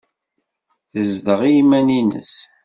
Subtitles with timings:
[0.91, 2.33] Tezdeɣ i yiman-nnes.